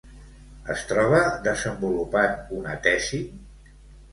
Es 0.75 0.85
troba 0.91 1.19
desenvolupant 1.49 2.35
una 2.61 2.75
tesi? 2.89 3.21